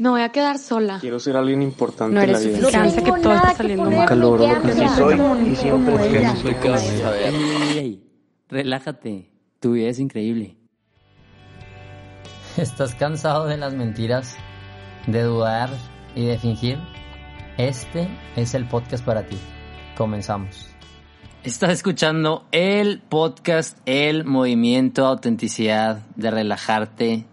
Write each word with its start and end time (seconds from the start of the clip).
Me 0.00 0.08
voy 0.08 0.22
a 0.22 0.30
quedar 0.30 0.56
sola. 0.56 0.96
Quiero 0.98 1.20
ser 1.20 1.36
alguien 1.36 1.60
importante 1.60 2.14
No 2.14 2.22
en 2.22 2.32
la 2.32 2.38
eres 2.38 2.46
vida. 2.46 2.70
suficiente 2.70 3.02
que 3.02 3.20
todo 3.20 3.34
está 3.34 3.54
saliendo 3.54 3.84
mal. 3.84 3.98
Nunca 3.98 4.14
logro 4.14 4.48
lo 4.48 4.62
que 4.62 4.72
Sí 4.72 4.88
soy 4.96 5.20
y 5.46 5.56
siempre 5.56 6.22
no 6.22 6.36
soy 6.36 8.00
relájate. 8.48 9.30
Tu 9.60 9.72
vida 9.72 9.88
es 9.90 9.98
increíble. 9.98 10.56
¿Estás 12.56 12.94
cansado 12.94 13.44
de 13.44 13.58
las 13.58 13.74
mentiras, 13.74 14.38
de 15.06 15.22
dudar 15.22 15.68
y 16.14 16.24
de 16.24 16.38
fingir? 16.38 16.78
Este 17.58 18.08
es 18.36 18.54
el 18.54 18.66
podcast 18.66 19.04
para 19.04 19.26
ti. 19.26 19.36
Comenzamos. 19.98 20.66
Estás 21.44 21.72
escuchando 21.72 22.46
el 22.52 23.02
podcast, 23.02 23.76
el 23.84 24.24
movimiento, 24.24 25.04
autenticidad, 25.04 26.06
de 26.16 26.30
relajarte. 26.30 27.26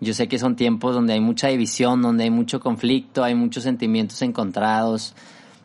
Yo 0.00 0.12
sé 0.14 0.28
que 0.28 0.38
son 0.38 0.56
tiempos 0.56 0.94
donde 0.94 1.14
hay 1.14 1.20
mucha 1.20 1.48
división, 1.48 2.02
donde 2.02 2.24
hay 2.24 2.30
mucho 2.30 2.60
conflicto, 2.60 3.24
hay 3.24 3.34
muchos 3.34 3.62
sentimientos 3.62 4.20
encontrados. 4.22 5.14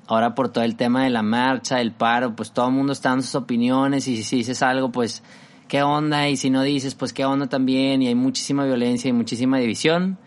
Ahora 0.08 0.36
por 0.36 0.50
todo 0.50 0.64
el 0.64 0.76
tema 0.76 1.04
de 1.04 1.10
la 1.10 1.22
marcha, 1.22 1.82
el 1.82 1.92
paro, 1.92 2.36
pues 2.36 2.52
todo 2.52 2.68
el 2.68 2.74
mundo 2.74 2.94
está 2.94 3.10
dando 3.10 3.24
sus 3.24 3.36
opiniones 3.36 4.08
y 4.08 4.24
si 4.24 4.38
dices 4.38 4.62
algo, 4.62 4.92
pues 4.92 5.24
qué 5.68 5.84
onda 5.84 6.28
y 6.28 6.38
si 6.38 6.50
no 6.50 6.64
dices, 6.64 6.96
pues 6.96 7.14
qué 7.14 7.26
onda 7.26 7.48
también 7.48 8.02
y 8.02 8.08
hay 8.08 8.16
muchísima 8.16 8.66
violencia 8.66 9.10
y 9.10 9.14
muchísima 9.14 9.58
división. 9.58 10.18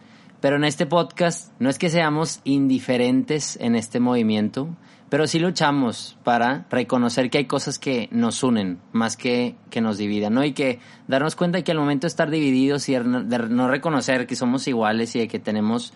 Pero 0.40 0.56
en 0.56 0.64
este 0.64 0.84
podcast 0.84 1.52
no 1.59 1.70
es 1.70 1.78
que 1.78 1.88
seamos 1.88 2.40
indiferentes 2.45 3.59
en 3.60 3.74
este 3.74 4.00
movimiento, 4.00 4.68
pero 5.14 5.28
sí 5.28 5.38
luchamos 5.38 6.18
para 6.24 6.66
reconocer 6.70 7.30
que 7.30 7.38
hay 7.38 7.45
cosas 7.45 7.78
que 7.78 8.09
nos 8.10 8.42
unen 8.42 8.80
más 8.91 9.16
que 9.16 9.54
que 9.70 9.80
nos 9.80 9.96
dividan, 9.96 10.34
¿no? 10.34 10.42
Y 10.42 10.54
que 10.54 10.80
darnos 11.06 11.37
cuenta 11.37 11.62
que 11.62 11.70
al 11.70 11.78
momento 11.78 12.06
de 12.06 12.09
estar 12.09 12.30
divididos 12.30 12.88
y 12.88 12.95
de 12.95 13.38
no 13.48 13.68
reconocer 13.68 14.27
que 14.27 14.34
somos 14.34 14.66
iguales 14.66 15.14
y 15.14 15.20
de 15.20 15.28
que 15.28 15.38
tenemos 15.38 15.92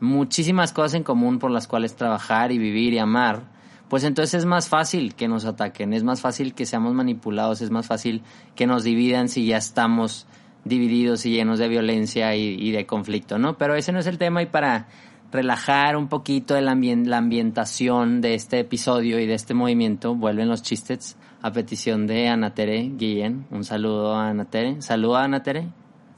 muchísimas 0.00 0.74
cosas 0.74 0.92
en 0.92 1.02
común 1.02 1.38
por 1.38 1.50
las 1.50 1.66
cuales 1.66 1.96
trabajar 1.96 2.52
y 2.52 2.58
vivir 2.58 2.92
y 2.92 2.98
amar, 2.98 3.44
pues 3.88 4.04
entonces 4.04 4.40
es 4.40 4.44
más 4.44 4.68
fácil 4.68 5.14
que 5.14 5.28
nos 5.28 5.46
ataquen, 5.46 5.94
es 5.94 6.04
más 6.04 6.20
fácil 6.20 6.52
que 6.52 6.66
seamos 6.66 6.92
manipulados, 6.92 7.62
es 7.62 7.70
más 7.70 7.86
fácil 7.86 8.22
que 8.54 8.66
nos 8.66 8.84
dividan 8.84 9.30
si 9.30 9.46
ya 9.46 9.56
estamos 9.56 10.26
divididos 10.66 11.24
y 11.24 11.30
llenos 11.30 11.58
de 11.58 11.68
violencia 11.68 12.36
y, 12.36 12.54
y 12.60 12.70
de 12.70 12.84
conflicto, 12.84 13.38
¿no? 13.38 13.56
Pero 13.56 13.76
ese 13.76 13.92
no 13.92 14.00
es 14.00 14.06
el 14.06 14.18
tema 14.18 14.42
y 14.42 14.46
para 14.46 14.88
relajar 15.32 15.96
un 15.96 16.08
poquito 16.08 16.56
el 16.56 16.68
ambien- 16.68 17.06
la 17.08 17.16
ambientación 17.18 18.20
de 18.20 18.34
este 18.34 18.60
episodio 18.60 19.18
y 19.18 19.26
de 19.26 19.34
este 19.34 19.54
movimiento, 19.54 20.14
vuelven 20.14 20.48
los 20.48 20.62
chistes 20.62 21.16
a 21.40 21.50
petición 21.50 22.06
de 22.06 22.28
Ana 22.28 22.54
Tere 22.54 22.90
Guillén. 22.94 23.46
Un 23.50 23.64
saludo 23.64 24.14
a 24.14 24.28
Ana 24.28 24.44
Tere. 24.44 24.80
Saluda 24.82 25.22
a 25.22 25.24
Ana 25.24 25.42
Tere. 25.42 25.68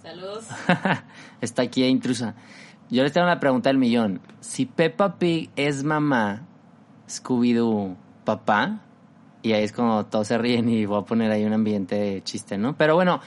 Saludos. 0.02 0.46
Está 1.40 1.62
aquí 1.62 1.84
intrusa. 1.84 2.34
Yo 2.90 3.02
les 3.02 3.12
tengo 3.12 3.26
una 3.26 3.40
pregunta 3.40 3.70
del 3.70 3.78
millón. 3.78 4.20
Si 4.40 4.66
Peppa 4.66 5.16
Pig 5.18 5.48
es 5.56 5.82
mamá, 5.84 6.42
Scooby-Doo 7.08 7.96
papá, 8.24 8.80
y 9.42 9.52
ahí 9.52 9.64
es 9.64 9.72
como 9.72 10.06
todos 10.06 10.28
se 10.28 10.38
ríen 10.38 10.68
y 10.68 10.84
voy 10.86 11.00
a 11.00 11.04
poner 11.04 11.30
ahí 11.30 11.44
un 11.44 11.52
ambiente 11.52 11.94
de 11.94 12.22
chiste, 12.22 12.58
¿no? 12.58 12.76
Pero 12.76 12.94
bueno, 12.94 13.20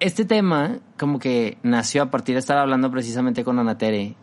este 0.00 0.24
tema 0.24 0.78
como 0.98 1.18
que 1.18 1.58
nació 1.62 2.02
a 2.04 2.10
partir 2.10 2.34
de 2.34 2.40
estar 2.40 2.58
hablando 2.58 2.90
precisamente 2.90 3.44
con 3.44 3.58
Ana 3.58 3.78
Tere 3.78 4.14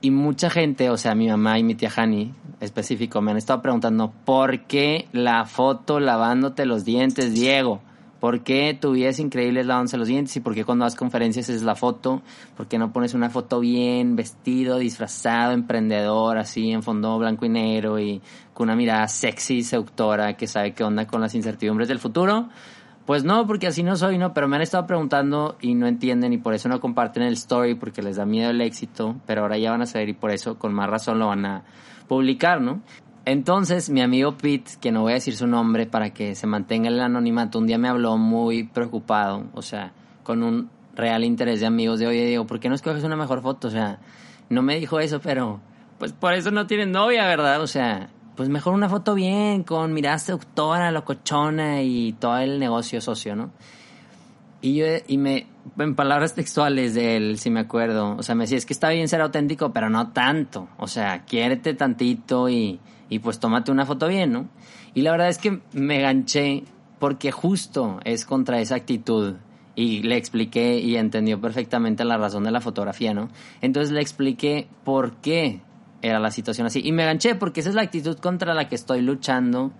y 0.00 0.10
mucha 0.10 0.50
gente, 0.50 0.90
o 0.90 0.96
sea, 0.96 1.14
mi 1.14 1.28
mamá 1.28 1.58
y 1.58 1.64
mi 1.64 1.74
tía 1.74 1.90
Hani 1.94 2.34
específico, 2.60 3.20
me 3.20 3.30
han 3.30 3.36
estado 3.36 3.62
preguntando, 3.62 4.12
¿por 4.24 4.60
qué 4.60 5.08
la 5.12 5.44
foto 5.44 6.00
lavándote 6.00 6.66
los 6.66 6.84
dientes, 6.84 7.34
Diego? 7.34 7.80
¿Por 8.20 8.42
qué 8.42 8.76
tu 8.80 8.92
vida 8.92 9.10
es 9.10 9.20
increíble 9.20 9.62
lavándose 9.62 9.96
los 9.96 10.08
dientes? 10.08 10.36
¿Y 10.36 10.40
por 10.40 10.54
qué 10.54 10.64
cuando 10.64 10.84
das 10.84 10.96
conferencias 10.96 11.48
es 11.48 11.62
la 11.62 11.76
foto? 11.76 12.20
¿Por 12.56 12.66
qué 12.66 12.76
no 12.76 12.92
pones 12.92 13.14
una 13.14 13.30
foto 13.30 13.60
bien, 13.60 14.16
vestido, 14.16 14.78
disfrazado, 14.78 15.52
emprendedor, 15.52 16.36
así, 16.36 16.72
en 16.72 16.82
fondo 16.82 17.16
blanco 17.18 17.46
y 17.46 17.48
negro 17.48 18.00
y 18.00 18.20
con 18.54 18.64
una 18.64 18.76
mirada 18.76 19.06
sexy, 19.06 19.62
seductora, 19.62 20.36
que 20.36 20.48
sabe 20.48 20.74
qué 20.74 20.82
onda 20.82 21.06
con 21.06 21.20
las 21.20 21.36
incertidumbres 21.36 21.86
del 21.86 22.00
futuro? 22.00 22.48
Pues 23.08 23.24
no, 23.24 23.46
porque 23.46 23.68
así 23.68 23.82
no 23.82 23.96
soy, 23.96 24.18
¿no? 24.18 24.34
Pero 24.34 24.48
me 24.48 24.56
han 24.56 24.60
estado 24.60 24.86
preguntando 24.86 25.56
y 25.62 25.74
no 25.74 25.86
entienden 25.86 26.34
y 26.34 26.36
por 26.36 26.52
eso 26.52 26.68
no 26.68 26.78
comparten 26.78 27.22
el 27.22 27.32
story 27.32 27.74
porque 27.74 28.02
les 28.02 28.16
da 28.16 28.26
miedo 28.26 28.50
el 28.50 28.60
éxito, 28.60 29.16
pero 29.24 29.40
ahora 29.40 29.56
ya 29.56 29.70
van 29.70 29.80
a 29.80 29.86
saber 29.86 30.10
y 30.10 30.12
por 30.12 30.30
eso 30.30 30.58
con 30.58 30.74
más 30.74 30.90
razón 30.90 31.18
lo 31.18 31.28
van 31.28 31.46
a 31.46 31.64
publicar, 32.06 32.60
¿no? 32.60 32.82
Entonces, 33.24 33.88
mi 33.88 34.02
amigo 34.02 34.36
Pete, 34.36 34.72
que 34.78 34.92
no 34.92 35.00
voy 35.00 35.12
a 35.12 35.14
decir 35.14 35.34
su 35.34 35.46
nombre 35.46 35.86
para 35.86 36.10
que 36.10 36.34
se 36.34 36.46
mantenga 36.46 36.90
el 36.90 37.00
anonimato, 37.00 37.58
un 37.58 37.66
día 37.66 37.78
me 37.78 37.88
habló 37.88 38.18
muy 38.18 38.64
preocupado, 38.64 39.46
o 39.54 39.62
sea, 39.62 39.94
con 40.22 40.42
un 40.42 40.68
real 40.94 41.24
interés 41.24 41.60
de 41.60 41.66
amigos 41.66 42.00
de, 42.00 42.08
oye, 42.08 42.26
Diego, 42.26 42.46
¿por 42.46 42.60
qué 42.60 42.68
no 42.68 42.74
escoges 42.74 43.04
una 43.04 43.16
mejor 43.16 43.40
foto? 43.40 43.68
O 43.68 43.70
sea, 43.70 44.00
no 44.50 44.60
me 44.60 44.78
dijo 44.78 45.00
eso, 45.00 45.18
pero 45.18 45.62
pues 45.98 46.12
por 46.12 46.34
eso 46.34 46.50
no 46.50 46.66
tienes 46.66 46.88
novia, 46.88 47.26
¿verdad? 47.26 47.62
O 47.62 47.66
sea, 47.66 48.10
pues 48.38 48.48
mejor 48.48 48.72
una 48.74 48.88
foto 48.88 49.16
bien, 49.16 49.64
con 49.64 49.92
mirada 49.92 50.16
seductora, 50.16 50.92
locochona 50.92 51.82
y 51.82 52.12
todo 52.12 52.38
el 52.38 52.60
negocio 52.60 53.00
socio, 53.00 53.34
¿no? 53.34 53.50
Y 54.60 54.76
yo, 54.76 54.86
y 55.08 55.18
me, 55.18 55.48
en 55.76 55.96
palabras 55.96 56.36
textuales 56.36 56.94
de 56.94 57.16
él, 57.16 57.38
si 57.40 57.50
me 57.50 57.58
acuerdo, 57.58 58.14
o 58.16 58.22
sea, 58.22 58.36
me 58.36 58.44
decía, 58.44 58.56
es 58.56 58.64
que 58.64 58.74
está 58.74 58.90
bien 58.90 59.08
ser 59.08 59.22
auténtico, 59.22 59.72
pero 59.72 59.90
no 59.90 60.12
tanto. 60.12 60.68
O 60.76 60.86
sea, 60.86 61.24
quiérete 61.24 61.74
tantito 61.74 62.48
y, 62.48 62.78
y 63.08 63.18
pues 63.18 63.40
tómate 63.40 63.72
una 63.72 63.84
foto 63.84 64.06
bien, 64.06 64.30
¿no? 64.30 64.48
Y 64.94 65.02
la 65.02 65.10
verdad 65.10 65.30
es 65.30 65.38
que 65.38 65.60
me 65.72 66.00
ganché 66.00 66.62
porque 67.00 67.32
justo 67.32 67.98
es 68.04 68.24
contra 68.24 68.60
esa 68.60 68.76
actitud. 68.76 69.34
Y 69.74 70.04
le 70.04 70.16
expliqué 70.16 70.78
y 70.78 70.94
entendió 70.94 71.40
perfectamente 71.40 72.04
la 72.04 72.18
razón 72.18 72.44
de 72.44 72.52
la 72.52 72.60
fotografía, 72.60 73.14
¿no? 73.14 73.30
Entonces 73.62 73.92
le 73.92 74.00
expliqué 74.00 74.68
por 74.84 75.16
qué 75.16 75.60
era 76.02 76.18
la 76.20 76.30
situación 76.30 76.66
así. 76.66 76.80
Y 76.84 76.92
me 76.92 77.04
ganché 77.04 77.34
porque 77.34 77.60
esa 77.60 77.68
es 77.68 77.74
la 77.74 77.82
actitud 77.82 78.16
contra 78.18 78.54
la 78.54 78.68
que 78.68 78.74
estoy 78.74 79.02
luchando 79.02 79.72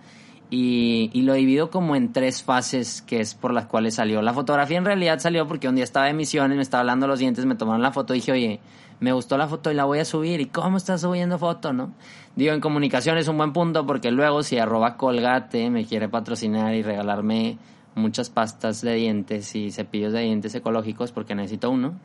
y, 0.49 1.09
y 1.13 1.21
lo 1.21 1.33
divido 1.33 1.69
como 1.69 1.95
en 1.95 2.11
tres 2.11 2.43
fases 2.43 3.01
que 3.01 3.19
es 3.19 3.35
por 3.35 3.53
las 3.53 3.67
cuales 3.67 3.95
salió. 3.95 4.21
La 4.21 4.33
fotografía 4.33 4.77
en 4.77 4.85
realidad 4.85 5.19
salió 5.19 5.47
porque 5.47 5.67
un 5.67 5.75
día 5.75 5.83
estaba 5.83 6.07
de 6.07 6.13
misiones, 6.13 6.55
me 6.55 6.63
estaba 6.63 6.81
hablando 6.81 7.07
los 7.07 7.19
dientes, 7.19 7.45
me 7.45 7.55
tomaron 7.55 7.81
la 7.81 7.91
foto 7.91 8.13
y 8.13 8.17
dije, 8.17 8.31
oye, 8.31 8.59
me 8.99 9.13
gustó 9.13 9.37
la 9.37 9.47
foto 9.47 9.71
y 9.71 9.75
la 9.75 9.85
voy 9.85 9.99
a 9.99 10.05
subir. 10.05 10.41
¿Y 10.41 10.47
cómo 10.47 10.77
estás 10.77 11.01
subiendo 11.01 11.37
foto, 11.37 11.73
no? 11.73 11.93
Digo, 12.35 12.53
en 12.53 12.61
comunicación 12.61 13.17
es 13.17 13.27
un 13.27 13.37
buen 13.37 13.53
punto 13.53 13.85
porque 13.85 14.11
luego 14.11 14.43
si 14.43 14.57
arroba 14.57 14.97
colgate 14.97 15.69
me 15.69 15.85
quiere 15.85 16.09
patrocinar 16.09 16.73
y 16.73 16.83
regalarme 16.83 17.57
muchas 17.95 18.29
pastas 18.29 18.81
de 18.81 18.95
dientes 18.95 19.55
y 19.55 19.71
cepillos 19.71 20.13
de 20.13 20.21
dientes 20.21 20.55
ecológicos 20.55 21.11
porque 21.11 21.35
necesito 21.35 21.69
uno, 21.69 21.99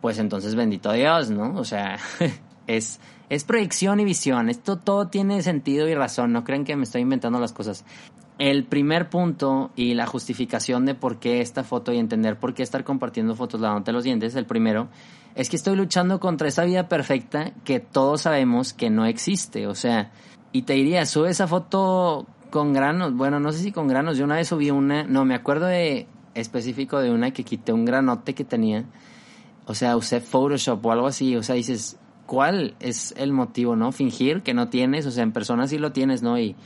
pues 0.00 0.18
entonces 0.18 0.54
bendito 0.54 0.92
Dios, 0.92 1.30
¿no? 1.30 1.54
O 1.56 1.64
sea, 1.64 1.98
es, 2.66 3.00
es 3.28 3.44
proyección 3.44 4.00
y 4.00 4.04
visión. 4.04 4.48
Esto 4.48 4.76
todo 4.76 5.08
tiene 5.08 5.42
sentido 5.42 5.88
y 5.88 5.94
razón. 5.94 6.32
No 6.32 6.44
crean 6.44 6.64
que 6.64 6.76
me 6.76 6.84
estoy 6.84 7.02
inventando 7.02 7.40
las 7.40 7.52
cosas. 7.52 7.84
El 8.38 8.64
primer 8.64 9.08
punto 9.08 9.70
y 9.76 9.94
la 9.94 10.06
justificación 10.06 10.84
de 10.84 10.94
por 10.94 11.18
qué 11.18 11.40
esta 11.40 11.64
foto 11.64 11.92
y 11.92 11.98
entender 11.98 12.38
por 12.38 12.54
qué 12.54 12.62
estar 12.62 12.84
compartiendo 12.84 13.34
fotos 13.34 13.60
lavándote 13.60 13.92
los 13.92 14.04
dientes, 14.04 14.34
el 14.34 14.44
primero, 14.44 14.88
es 15.34 15.48
que 15.48 15.56
estoy 15.56 15.74
luchando 15.74 16.20
contra 16.20 16.48
esa 16.48 16.64
vida 16.64 16.88
perfecta 16.88 17.52
que 17.64 17.80
todos 17.80 18.22
sabemos 18.22 18.74
que 18.74 18.90
no 18.90 19.06
existe. 19.06 19.66
O 19.66 19.74
sea, 19.74 20.12
y 20.52 20.62
te 20.62 20.74
diría, 20.74 21.06
sube 21.06 21.30
esa 21.30 21.46
foto 21.46 22.26
con 22.50 22.72
granos. 22.72 23.14
Bueno, 23.14 23.40
no 23.40 23.52
sé 23.52 23.58
si 23.60 23.72
con 23.72 23.88
granos. 23.88 24.18
Yo 24.18 24.24
una 24.24 24.36
vez 24.36 24.48
subí 24.48 24.70
una, 24.70 25.04
no, 25.04 25.24
me 25.24 25.34
acuerdo 25.34 25.66
de 25.66 26.06
específico 26.34 27.00
de 27.00 27.10
una 27.10 27.30
que 27.30 27.44
quité 27.44 27.72
un 27.72 27.84
granote 27.84 28.34
que 28.34 28.44
tenía. 28.44 28.84
O 29.66 29.74
sea, 29.74 29.96
usé 29.96 30.20
Photoshop 30.20 30.84
o 30.84 30.92
algo 30.92 31.06
así. 31.06 31.36
O 31.36 31.42
sea, 31.42 31.54
dices, 31.54 31.98
¿cuál 32.26 32.74
es 32.80 33.14
el 33.16 33.32
motivo, 33.32 33.76
no? 33.76 33.92
Fingir 33.92 34.42
que 34.42 34.54
no 34.54 34.68
tienes. 34.68 35.06
O 35.06 35.10
sea, 35.10 35.22
en 35.22 35.32
persona 35.32 35.66
sí 35.66 35.78
lo 35.78 35.92
tienes, 35.92 36.22
¿no? 36.22 36.38
Y, 36.38 36.56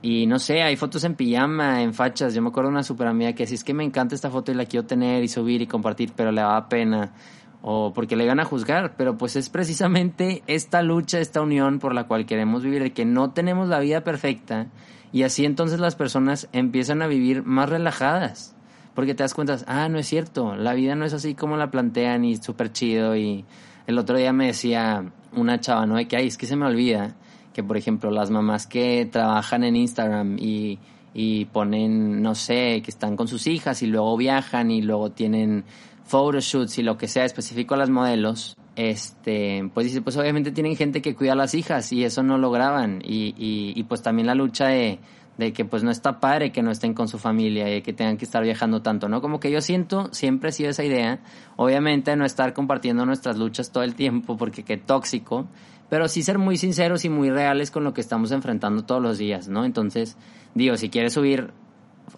y 0.00 0.26
no 0.26 0.38
sé, 0.38 0.62
hay 0.62 0.76
fotos 0.76 1.04
en 1.04 1.14
pijama, 1.14 1.82
en 1.82 1.92
fachas. 1.94 2.34
Yo 2.34 2.42
me 2.42 2.48
acuerdo 2.48 2.70
de 2.70 2.74
una 2.74 2.82
super 2.82 3.06
amiga 3.06 3.32
que 3.34 3.44
decía, 3.44 3.56
es 3.56 3.64
que 3.64 3.74
me 3.74 3.84
encanta 3.84 4.14
esta 4.14 4.30
foto 4.30 4.52
y 4.52 4.54
la 4.54 4.64
quiero 4.64 4.86
tener 4.86 5.22
y 5.22 5.28
subir 5.28 5.62
y 5.62 5.66
compartir, 5.66 6.12
pero 6.16 6.32
le 6.32 6.40
daba 6.40 6.68
pena. 6.68 7.12
O 7.60 7.92
porque 7.92 8.16
le 8.16 8.24
iban 8.24 8.40
a 8.40 8.44
juzgar. 8.44 8.94
Pero 8.96 9.18
pues 9.18 9.36
es 9.36 9.48
precisamente 9.48 10.42
esta 10.46 10.82
lucha, 10.82 11.20
esta 11.20 11.40
unión 11.40 11.78
por 11.78 11.94
la 11.94 12.04
cual 12.04 12.26
queremos 12.26 12.62
vivir, 12.62 12.82
de 12.82 12.92
que 12.92 13.04
no 13.04 13.30
tenemos 13.30 13.68
la 13.68 13.80
vida 13.80 14.02
perfecta. 14.02 14.68
Y 15.12 15.24
así 15.24 15.44
entonces 15.44 15.78
las 15.78 15.94
personas 15.94 16.48
empiezan 16.52 17.02
a 17.02 17.06
vivir 17.06 17.44
más 17.44 17.68
relajadas. 17.68 18.56
Porque 18.94 19.14
te 19.14 19.22
das 19.22 19.34
cuenta, 19.34 19.58
ah, 19.66 19.88
no 19.88 19.98
es 19.98 20.06
cierto, 20.06 20.54
la 20.54 20.74
vida 20.74 20.94
no 20.94 21.06
es 21.06 21.14
así 21.14 21.34
como 21.34 21.56
la 21.56 21.70
plantean 21.70 22.24
y 22.24 22.36
súper 22.36 22.72
chido. 22.72 23.16
Y 23.16 23.44
el 23.86 23.98
otro 23.98 24.16
día 24.16 24.32
me 24.32 24.46
decía 24.46 25.04
una 25.34 25.60
chava, 25.60 25.86
¿no? 25.86 25.96
De 25.96 26.06
que, 26.06 26.16
ay, 26.16 26.26
es 26.26 26.38
que 26.38 26.46
se 26.46 26.56
me 26.56 26.66
olvida 26.66 27.14
que, 27.52 27.62
por 27.62 27.76
ejemplo, 27.76 28.10
las 28.10 28.30
mamás 28.30 28.66
que 28.66 29.06
trabajan 29.10 29.64
en 29.64 29.76
Instagram 29.76 30.38
y, 30.38 30.78
y 31.14 31.46
ponen, 31.46 32.22
no 32.22 32.34
sé, 32.34 32.80
que 32.82 32.90
están 32.90 33.16
con 33.16 33.28
sus 33.28 33.46
hijas 33.46 33.82
y 33.82 33.86
luego 33.86 34.16
viajan 34.16 34.70
y 34.70 34.82
luego 34.82 35.10
tienen 35.10 35.64
photoshoots 36.04 36.78
y 36.78 36.82
lo 36.82 36.96
que 36.96 37.08
sea 37.08 37.24
específico 37.24 37.74
a 37.74 37.78
las 37.78 37.90
modelos, 37.90 38.56
este, 38.76 39.70
pues 39.74 39.86
dice, 39.86 40.02
pues 40.02 40.16
obviamente 40.16 40.50
tienen 40.50 40.76
gente 40.76 41.02
que 41.02 41.14
cuida 41.14 41.32
a 41.32 41.36
las 41.36 41.54
hijas 41.54 41.92
y 41.92 42.04
eso 42.04 42.22
no 42.22 42.38
lo 42.38 42.50
graban 42.50 43.02
y, 43.04 43.34
y, 43.38 43.72
y 43.76 43.82
pues 43.84 44.02
también 44.02 44.26
la 44.26 44.34
lucha 44.34 44.68
de, 44.68 44.98
de 45.38 45.52
que 45.52 45.64
pues 45.64 45.82
no 45.82 45.90
está 45.90 46.20
padre 46.20 46.52
que 46.52 46.62
no 46.62 46.70
estén 46.70 46.94
con 46.94 47.08
su 47.08 47.18
familia 47.18 47.74
y 47.74 47.82
que 47.82 47.92
tengan 47.92 48.16
que 48.16 48.24
estar 48.24 48.42
viajando 48.42 48.82
tanto, 48.82 49.08
¿no? 49.08 49.20
Como 49.20 49.40
que 49.40 49.50
yo 49.50 49.60
siento, 49.60 50.08
siempre 50.12 50.50
ha 50.50 50.52
sido 50.52 50.70
esa 50.70 50.84
idea, 50.84 51.20
obviamente 51.56 52.14
no 52.16 52.24
estar 52.24 52.52
compartiendo 52.52 53.06
nuestras 53.06 53.38
luchas 53.38 53.72
todo 53.72 53.82
el 53.82 53.94
tiempo 53.94 54.36
porque 54.36 54.62
qué 54.62 54.76
tóxico, 54.76 55.46
pero 55.88 56.08
sí 56.08 56.22
ser 56.22 56.38
muy 56.38 56.56
sinceros 56.56 57.04
y 57.04 57.08
muy 57.08 57.30
reales 57.30 57.70
con 57.70 57.84
lo 57.84 57.94
que 57.94 58.00
estamos 58.00 58.32
enfrentando 58.32 58.84
todos 58.84 59.02
los 59.02 59.18
días, 59.18 59.48
¿no? 59.48 59.64
Entonces, 59.64 60.16
digo, 60.54 60.76
si 60.76 60.90
quieres 60.90 61.14
subir 61.14 61.52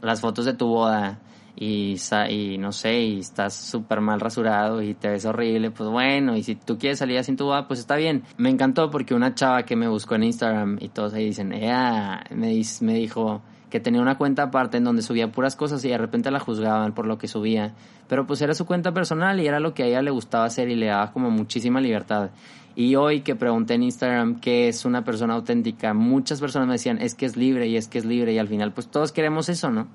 las 0.02 0.20
fotos 0.20 0.44
de 0.44 0.54
tu 0.54 0.66
boda 0.66 1.20
y, 1.56 1.96
y 2.30 2.58
no 2.58 2.72
sé, 2.72 3.00
y 3.00 3.20
estás 3.20 3.54
súper 3.54 4.00
mal 4.00 4.20
rasurado 4.20 4.82
y 4.82 4.94
te 4.94 5.08
ves 5.08 5.24
horrible, 5.24 5.70
pues 5.70 5.88
bueno, 5.88 6.36
y 6.36 6.42
si 6.42 6.56
tú 6.56 6.78
quieres 6.78 6.98
salir 6.98 7.22
en 7.26 7.36
tu 7.36 7.44
boda, 7.44 7.68
pues 7.68 7.80
está 7.80 7.96
bien. 7.96 8.24
Me 8.36 8.50
encantó 8.50 8.90
porque 8.90 9.14
una 9.14 9.34
chava 9.34 9.64
que 9.64 9.76
me 9.76 9.88
buscó 9.88 10.16
en 10.16 10.24
Instagram 10.24 10.78
y 10.80 10.88
todos 10.88 11.14
ahí 11.14 11.26
dicen, 11.26 11.52
ella 11.52 12.24
me, 12.30 12.60
me 12.80 12.94
dijo 12.94 13.42
que 13.70 13.80
tenía 13.80 14.00
una 14.00 14.16
cuenta 14.16 14.44
aparte 14.44 14.76
en 14.76 14.84
donde 14.84 15.02
subía 15.02 15.32
puras 15.32 15.56
cosas 15.56 15.84
y 15.84 15.88
de 15.88 15.98
repente 15.98 16.30
la 16.30 16.38
juzgaban 16.38 16.94
por 16.94 17.06
lo 17.06 17.18
que 17.18 17.26
subía. 17.26 17.74
Pero 18.08 18.26
pues 18.26 18.40
era 18.40 18.54
su 18.54 18.66
cuenta 18.66 18.92
personal 18.92 19.40
y 19.40 19.46
era 19.48 19.58
lo 19.58 19.74
que 19.74 19.82
a 19.82 19.86
ella 19.86 20.02
le 20.02 20.12
gustaba 20.12 20.44
hacer 20.44 20.68
y 20.68 20.76
le 20.76 20.86
daba 20.86 21.10
como 21.12 21.30
muchísima 21.30 21.80
libertad. 21.80 22.30
Y 22.76 22.96
hoy 22.96 23.22
que 23.22 23.34
pregunté 23.34 23.74
en 23.74 23.84
Instagram 23.84 24.40
qué 24.40 24.68
es 24.68 24.84
una 24.84 25.04
persona 25.04 25.34
auténtica, 25.34 25.94
muchas 25.94 26.40
personas 26.40 26.68
me 26.68 26.74
decían, 26.74 27.00
es 27.00 27.14
que 27.14 27.26
es 27.26 27.36
libre 27.36 27.66
y 27.68 27.76
es 27.76 27.88
que 27.88 27.98
es 27.98 28.04
libre 28.04 28.32
y 28.32 28.38
al 28.38 28.48
final 28.48 28.72
pues 28.72 28.88
todos 28.88 29.12
queremos 29.12 29.48
eso, 29.48 29.70
¿no? 29.70 29.88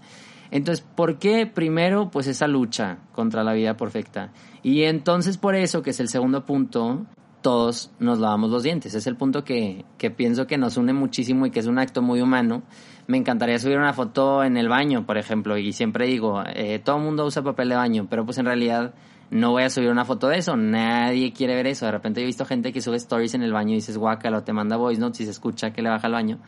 Entonces, 0.51 0.85
¿por 0.95 1.19
qué 1.19 1.45
primero 1.45 2.09
pues 2.09 2.27
esa 2.27 2.47
lucha 2.47 2.97
contra 3.13 3.43
la 3.43 3.53
vida 3.53 3.77
perfecta? 3.77 4.31
Y 4.63 4.83
entonces 4.83 5.37
por 5.37 5.55
eso, 5.55 5.81
que 5.81 5.91
es 5.91 5.99
el 5.99 6.09
segundo 6.09 6.45
punto, 6.45 7.05
todos 7.41 7.91
nos 7.99 8.19
lavamos 8.19 8.49
los 8.49 8.63
dientes. 8.63 8.93
Es 8.95 9.07
el 9.07 9.15
punto 9.15 9.43
que, 9.43 9.85
que 9.97 10.11
pienso 10.11 10.47
que 10.47 10.57
nos 10.57 10.77
une 10.77 10.93
muchísimo 10.93 11.45
y 11.45 11.51
que 11.51 11.59
es 11.59 11.67
un 11.67 11.79
acto 11.79 12.01
muy 12.01 12.21
humano. 12.21 12.63
Me 13.07 13.17
encantaría 13.17 13.57
subir 13.59 13.77
una 13.77 13.93
foto 13.93 14.43
en 14.43 14.57
el 14.57 14.69
baño, 14.69 15.05
por 15.05 15.17
ejemplo, 15.17 15.57
y 15.57 15.73
siempre 15.73 16.05
digo, 16.05 16.43
eh, 16.45 16.79
todo 16.79 16.97
el 16.97 17.03
mundo 17.03 17.25
usa 17.25 17.41
papel 17.41 17.69
de 17.69 17.75
baño, 17.75 18.07
pero 18.09 18.25
pues 18.25 18.37
en 18.37 18.45
realidad 18.45 18.93
no 19.31 19.51
voy 19.51 19.63
a 19.63 19.69
subir 19.69 19.89
una 19.89 20.05
foto 20.05 20.27
de 20.27 20.37
eso, 20.37 20.55
nadie 20.55 21.33
quiere 21.33 21.55
ver 21.55 21.67
eso. 21.67 21.85
De 21.85 21.91
repente 21.91 22.21
he 22.21 22.25
visto 22.25 22.45
gente 22.45 22.71
que 22.71 22.81
sube 22.81 22.97
stories 22.97 23.33
en 23.33 23.43
el 23.43 23.53
baño 23.53 23.71
y 23.71 23.75
dices 23.75 23.97
guácalo, 23.97 24.43
te 24.43 24.53
manda 24.53 24.75
voice 24.75 24.99
notes 24.99 25.21
y 25.21 25.25
se 25.25 25.31
escucha 25.31 25.71
que 25.71 25.81
le 25.81 25.89
baja 25.89 26.07
al 26.07 26.13
baño. 26.13 26.39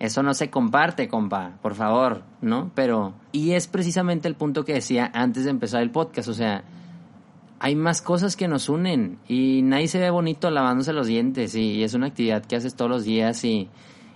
Eso 0.00 0.22
no 0.22 0.32
se 0.32 0.48
comparte, 0.48 1.08
compa, 1.08 1.58
por 1.60 1.74
favor, 1.74 2.22
¿no? 2.40 2.70
Pero, 2.74 3.12
y 3.32 3.52
es 3.52 3.68
precisamente 3.68 4.28
el 4.28 4.34
punto 4.34 4.64
que 4.64 4.72
decía 4.72 5.10
antes 5.12 5.44
de 5.44 5.50
empezar 5.50 5.82
el 5.82 5.90
podcast, 5.90 6.28
o 6.28 6.34
sea, 6.34 6.64
hay 7.58 7.76
más 7.76 8.00
cosas 8.00 8.34
que 8.34 8.48
nos 8.48 8.70
unen 8.70 9.18
y 9.28 9.60
nadie 9.60 9.88
se 9.88 9.98
ve 9.98 10.08
bonito 10.08 10.50
lavándose 10.50 10.94
los 10.94 11.06
dientes 11.06 11.54
y, 11.54 11.84
es 11.84 11.92
una 11.92 12.06
actividad 12.06 12.42
que 12.42 12.56
haces 12.56 12.74
todos 12.74 12.90
los 12.90 13.04
días 13.04 13.44
y, 13.44 13.68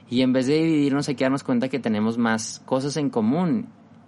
y 0.08 0.22
en 0.22 0.32
vez 0.32 0.46
de 0.46 0.54
dividirnos 0.54 1.06
hay 1.10 1.16
que 1.16 1.24
darnos 1.24 1.44
cuenta 1.44 1.68
que 1.68 1.78
tenemos 1.78 2.16
más 2.16 2.62
cosas 2.64 2.96
en 2.96 3.10
común 3.10 3.66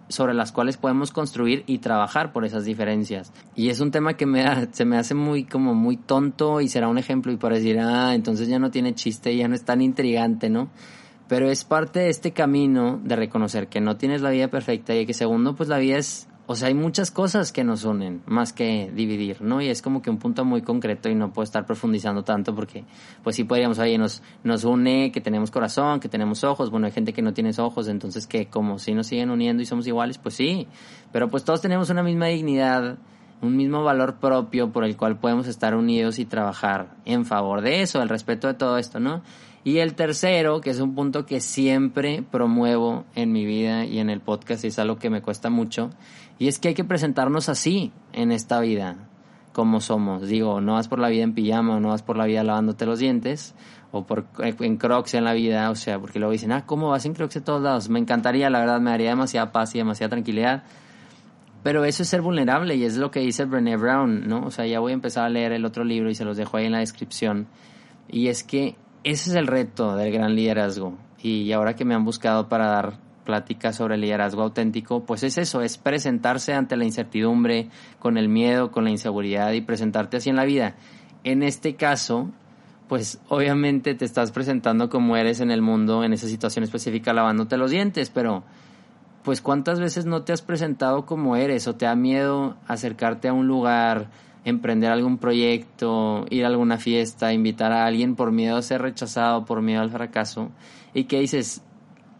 sobre 0.08 0.32
las 0.32 0.52
cuales 0.52 0.79
podemos 0.79 1.11
construir 1.11 1.62
y 1.67 1.79
trabajar 1.79 2.32
por 2.32 2.46
esas 2.46 2.64
diferencias. 2.64 3.34
Y 3.55 3.69
es 3.69 3.81
un 3.81 3.90
tema 3.90 4.14
que 4.14 4.25
me 4.25 4.72
se 4.72 4.87
me 4.87 4.96
hace 4.96 5.14
muy 5.14 5.44
como 5.44 5.75
muy 5.75 5.99
tonto 5.99 6.62
y 6.62 6.69
será 6.69 6.88
un 6.88 6.96
ejemplo 6.96 7.32
y 7.32 7.37
para 7.37 7.56
decir, 7.56 7.79
ah, 7.81 8.14
entonces 8.14 8.49
ya 8.49 8.58
no 8.58 8.70
tiene 8.70 8.94
chiste, 8.94 9.37
ya 9.37 9.46
no 9.46 9.55
es 9.55 9.64
tan 9.64 9.82
intrigante, 9.82 10.49
¿no? 10.49 10.70
Pero 11.28 11.50
es 11.50 11.64
parte 11.64 12.00
de 12.00 12.08
este 12.08 12.32
camino 12.32 13.00
de 13.02 13.17
reconocer 13.17 13.69
que 13.69 13.81
no 13.81 13.96
tienes 13.96 14.23
la 14.23 14.31
vida 14.31 14.49
perfecta 14.49 14.94
y 14.94 15.06
que 15.06 15.14
segundo, 15.14 15.56
pues 15.56 15.69
la 15.69 15.78
vida 15.78 15.99
es, 15.99 16.28
o 16.46 16.55
sea, 16.55 16.69
hay 16.69 16.75
muchas 16.75 17.11
cosas 17.11 17.50
que 17.50 17.64
nos 17.64 17.84
unen 17.84 18.23
más 18.26 18.52
que 18.52 18.93
dividir, 18.94 19.43
¿no? 19.43 19.61
Y 19.61 19.69
es 19.69 19.82
como 19.82 20.02
que 20.02 20.11
un 20.11 20.19
punto 20.19 20.44
muy 20.44 20.62
concreto 20.62 21.08
y 21.08 21.17
no 21.17 21.32
puedo 21.32 21.43
estar 21.43 21.67
profundizando 21.67 22.23
tanto 22.23 22.55
porque, 22.55 22.84
pues 23.25 23.34
sí 23.34 23.43
podríamos, 23.43 23.81
oye, 23.81 23.99
nos, 23.99 24.23
nos 24.44 24.62
une 24.62 25.11
que 25.11 25.20
tenemos 25.20 25.50
corazón, 25.50 25.99
que 25.99 26.08
tenemos 26.08 26.44
ojos, 26.44 26.70
bueno, 26.70 26.87
hay 26.87 26.93
gente 26.93 27.12
que 27.12 27.23
no 27.23 27.34
tiene 27.34 27.50
ojos, 27.58 27.88
entonces 27.88 28.29
que 28.29 28.46
como 28.46 28.79
si 28.79 28.94
nos 28.94 29.08
siguen 29.08 29.31
uniendo 29.31 29.64
y 29.64 29.67
somos 29.67 29.88
iguales, 29.88 30.19
pues 30.19 30.37
sí, 30.37 30.69
pero 31.11 31.29
pues 31.29 31.43
todos 31.43 31.61
tenemos 31.61 31.90
una 31.90 32.05
misma 32.05 32.26
dignidad, 32.26 32.99
un 33.43 33.56
mismo 33.56 33.82
valor 33.82 34.17
propio 34.20 34.70
por 34.70 34.84
el 34.84 34.96
cual 34.96 35.19
podemos 35.19 35.49
estar 35.49 35.75
unidos 35.75 36.20
y 36.20 36.25
trabajar 36.25 36.94
en 37.05 37.25
favor 37.25 37.62
de 37.62 37.82
eso, 37.82 38.00
el 38.00 38.08
respeto 38.08 38.46
de 38.46 38.55
todo 38.55 38.79
esto, 38.79 39.00
¿no? 39.00 39.22
Y 39.67 39.81
el 39.81 39.97
tercero, 39.97 40.61
que 40.61 40.71
es 40.71 40.79
un 40.79 40.95
punto 40.95 41.27
que 41.27 41.41
siempre 41.41 42.23
promuevo 42.23 43.05
en 43.17 43.33
mi 43.33 43.45
vida 43.45 43.85
y 43.85 43.99
en 43.99 44.11
el 44.11 44.21
podcast, 44.21 44.63
y 44.63 44.69
es 44.69 44.79
algo 44.79 44.97
que 44.97 45.11
me 45.11 45.23
cuesta 45.23 45.51
mucho, 45.51 45.91
y 46.39 46.47
es 46.47 46.61
que 46.61 46.69
hay 46.69 46.75
que 46.75 46.85
presentarnos 46.85 47.49
así 47.49 47.91
en 48.13 48.31
esta 48.31 48.61
vida, 48.61 49.09
como 49.53 49.81
somos. 49.81 50.29
Digo, 50.29 50.61
no 50.61 50.75
vas 50.75 50.87
por 50.87 51.01
la 51.01 51.09
vida 51.09 51.25
en 51.25 51.35
pijama, 51.35 51.81
no 51.81 51.89
vas 51.89 52.05
por 52.05 52.17
la 52.17 52.27
vida 52.27 52.45
lavándote 52.45 52.87
los 52.87 53.01
dientes, 53.01 53.57
o 53.91 54.07
por, 54.07 54.27
en 54.39 54.77
crocs 54.77 55.15
en 55.15 55.25
la 55.25 55.33
vida, 55.33 55.69
o 55.69 55.75
sea, 55.75 55.99
porque 55.99 56.21
luego 56.21 56.31
dicen, 56.31 56.53
ah, 56.53 56.65
¿cómo 56.65 56.91
vas 56.91 57.05
en 57.05 57.15
crocs 57.15 57.35
de 57.35 57.41
todos 57.41 57.61
lados? 57.61 57.89
Me 57.89 57.99
encantaría, 57.99 58.49
la 58.51 58.61
verdad, 58.61 58.81
me 58.81 58.91
daría 58.91 59.09
demasiada 59.09 59.51
paz 59.51 59.75
y 59.75 59.79
demasiada 59.79 60.11
tranquilidad. 60.11 60.63
Pero 61.65 61.85
eso 61.85 62.05
es 62.05 62.09
ser 62.09 62.23
vulnerable 62.23 62.77
y 62.77 62.85
es 62.85 62.99
lo 62.99 63.11
que 63.11 63.19
dice 63.19 63.47
Brené 63.47 63.77
Brown, 63.77 64.29
¿no? 64.29 64.47
O 64.47 64.53
sea, 64.53 64.65
ya 64.65 64.79
voy 64.79 64.93
a 64.93 64.95
empezar 64.95 65.25
a 65.25 65.29
leer 65.29 65.51
el 65.51 65.65
otro 65.65 65.83
libro 65.83 66.09
y 66.09 66.15
se 66.15 66.25
los 66.25 66.37
dejo 66.37 66.57
ahí 66.57 66.67
en 66.67 66.73
la 66.73 66.79
descripción. 66.79 67.49
Y 68.09 68.29
es 68.29 68.45
que 68.45 68.77
ese 69.06 69.31
es 69.31 69.37
el 69.37 69.47
reto 69.47 69.94
del 69.94 70.12
gran 70.12 70.35
liderazgo. 70.35 70.99
Y 71.23 71.53
ahora 71.53 71.76
que 71.76 71.85
me 71.85 71.94
han 71.94 72.05
buscado 72.05 72.49
para 72.49 72.67
dar 72.67 72.99
pláticas 73.25 73.76
sobre 73.76 73.97
liderazgo 73.97 74.43
auténtico, 74.43 75.05
pues 75.05 75.23
es 75.23 75.38
eso, 75.38 75.62
es 75.62 75.79
presentarse 75.79 76.55
ante 76.55 76.76
la 76.76 76.85
incertidumbre, 76.85 77.69
con 78.00 78.19
el 78.19 78.29
miedo, 78.29 78.73
con 78.73 78.82
la 78.82 78.91
inseguridad 78.91 79.53
y 79.53 79.61
presentarte 79.61 80.17
así 80.17 80.31
en 80.31 80.35
la 80.35 80.44
vida. 80.44 80.75
En 81.23 81.44
este 81.44 81.76
caso, 81.76 82.32
pues 82.88 83.20
obviamente 83.29 83.94
te 83.94 84.05
estás 84.05 84.32
presentando 84.32 84.91
como 84.91 85.17
eres 85.17 85.38
en 85.38 85.53
el 85.53 85.62
mundo, 85.62 86.03
en 86.03 86.12
esa 86.12 86.26
situación 86.26 86.64
específica, 86.64 87.12
lavándote 87.12 87.56
los 87.56 87.70
dientes, 87.70 88.11
pero 88.11 88.43
pues 89.23 89.41
cuántas 89.41 89.79
veces 89.79 90.05
no 90.05 90.23
te 90.23 90.32
has 90.32 90.43
presentado 90.43 91.06
como 91.06 91.37
eres 91.37 91.69
o 91.69 91.76
te 91.76 91.87
da 91.87 91.94
miedo 91.94 92.56
acercarte 92.67 93.29
a 93.29 93.32
un 93.32 93.47
lugar, 93.47 94.11
emprender 94.46 94.93
algún 94.93 95.19
proyecto, 95.19 96.25
ir 96.31 96.44
a 96.44 96.48
alguna 96.48 96.78
fiesta, 96.78 97.32
invitar 97.32 97.72
a 97.72 97.84
alguien 97.84 98.14
por 98.14 98.31
miedo 98.31 98.56
a 98.56 98.62
ser 98.62 98.81
rechazado, 98.81 99.44
por 99.44 99.60
miedo 99.60 99.82
al 99.82 99.90
fracaso, 99.90 100.52
y 100.94 101.04
que 101.04 101.19
dices, 101.19 101.64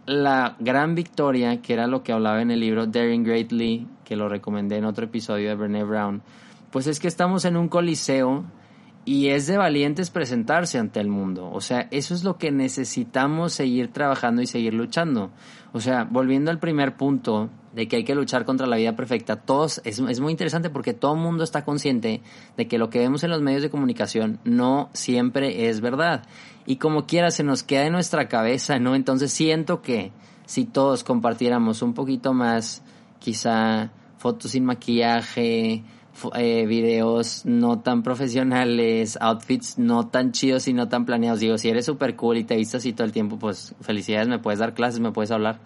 la 0.06 0.56
gran 0.58 0.96
victoria, 0.96 1.62
que 1.62 1.73
era 1.73 1.87
lo 1.87 2.02
que 2.02 2.12
hablaba 2.12 2.43
en 2.43 2.50
el 2.50 2.58
libro 2.58 2.87
Daring 2.87 3.23
Greatly, 3.23 3.87
que 4.05 4.17
lo 4.17 4.28
recomendé 4.28 4.76
en 4.76 4.87
otro 4.87 5.05
episodio 5.05 5.49
de 5.49 5.55
Brené 5.55 5.84
Brown, 5.84 6.20
pues 6.73 6.88
es 6.88 6.99
que 6.99 7.06
estamos 7.06 7.44
en 7.44 7.56
un 7.56 7.69
coliseo 7.69 8.44
y 9.05 9.28
es 9.28 9.46
de 9.46 9.56
valientes 9.56 10.11
presentarse 10.11 10.78
ante 10.78 10.99
el 10.99 11.08
mundo. 11.08 11.49
O 11.52 11.61
sea, 11.61 11.87
eso 11.93 12.12
es 12.12 12.25
lo 12.25 12.38
que 12.38 12.50
necesitamos 12.50 13.52
seguir 13.52 13.93
trabajando 13.93 14.43
y 14.43 14.46
seguir 14.46 14.75
luchando. 14.75 15.31
O 15.73 15.81
sea, 15.81 16.02
volviendo 16.02 16.50
al 16.50 16.58
primer 16.58 16.96
punto 16.96 17.50
de 17.76 17.88
que 17.88 17.96
hay 17.96 18.05
que 18.05 18.14
luchar 18.14 18.46
contra 18.46 18.67
la 18.67 18.76
vida 18.76 18.96
perfecta, 18.96 19.37
todos, 19.37 19.82
es, 19.84 19.99
es 19.99 20.19
muy 20.19 20.32
interesante 20.32 20.70
porque 20.70 20.94
todo 20.94 21.14
el 21.14 21.20
mundo 21.20 21.44
está 21.44 21.62
consciente 21.62 22.23
de 22.56 22.67
que 22.67 22.78
lo 22.78 22.88
que 22.88 23.00
vemos 23.00 23.23
en 23.23 23.31
los 23.31 23.43
medios 23.43 23.61
de 23.61 23.69
comunicación 23.69 24.40
no 24.44 24.88
siempre 24.94 25.69
es 25.69 25.82
verdad. 25.82 26.25
Y 26.64 26.76
como 26.76 27.04
quiera 27.04 27.30
se 27.30 27.45
nos 27.45 27.62
queda 27.62 27.85
en 27.85 27.92
nuestra 27.92 28.28
cabeza, 28.28 28.78
¿no? 28.78 28.95
Entonces 28.95 29.30
siento 29.30 29.83
que 29.83 30.11
si 30.47 30.64
todos 30.64 31.04
compartiéramos 31.04 31.83
un 31.83 31.92
poquito 31.92 32.33
más, 32.33 32.83
quizá 33.18 33.90
fotos 34.16 34.52
sin 34.52 34.64
maquillaje, 34.64 35.85
eh, 36.35 36.64
videos 36.66 37.45
no 37.45 37.80
tan 37.80 38.02
profesionales, 38.02 39.18
outfits 39.21 39.76
no 39.76 40.09
tan 40.09 40.33
chidos 40.33 40.66
y 40.66 40.73
no 40.73 40.88
tan 40.88 41.04
planeados. 41.04 41.40
Digo, 41.40 41.59
si 41.59 41.68
eres 41.68 41.85
súper 41.85 42.16
cool 42.16 42.38
y 42.38 42.45
te 42.45 42.56
vistas 42.56 42.80
así 42.80 42.95
todo 42.95 43.04
el 43.04 43.12
tiempo, 43.12 43.38
pues 43.38 43.75
felicidades, 43.83 44.28
me 44.28 44.38
puedes 44.38 44.61
dar 44.61 44.73
clases, 44.73 44.99
me 44.99 45.12
puedes 45.12 45.30
hablar. 45.30 45.61